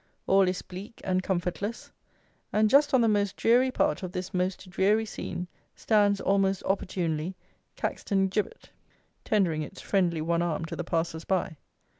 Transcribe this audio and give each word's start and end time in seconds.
All 0.25 0.47
is 0.47 0.63
bleak 0.63 0.99
and 1.03 1.21
comfortless; 1.21 1.91
and, 2.51 2.71
just 2.71 2.91
on 2.91 3.01
the 3.01 3.07
most 3.07 3.37
dreary 3.37 3.69
part 3.69 4.01
of 4.01 4.13
this 4.13 4.33
most 4.33 4.67
dreary 4.67 5.05
scene, 5.05 5.47
stands 5.75 6.19
almost 6.19 6.63
opportunely, 6.63 7.35
"Caxton 7.75 8.27
Gibbet," 8.29 8.71
tendering 9.23 9.61
its 9.61 9.79
friendly 9.79 10.19
one 10.21 10.41
arm 10.41 10.65
to 10.65 10.75
the 10.75 10.83
passers 10.83 11.23
by. 11.25 11.55